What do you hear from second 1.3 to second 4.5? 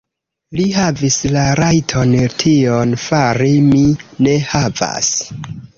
la rajton tion fari; mi ne